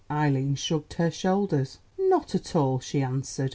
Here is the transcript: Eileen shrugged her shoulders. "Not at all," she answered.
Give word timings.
Eileen 0.09 0.55
shrugged 0.55 0.93
her 0.93 1.11
shoulders. 1.11 1.77
"Not 1.99 2.33
at 2.33 2.55
all," 2.55 2.79
she 2.79 3.03
answered. 3.03 3.49